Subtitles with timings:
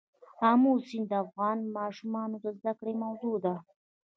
[0.49, 3.55] آمو سیند د افغان ماشومانو د زده کړې موضوع ده.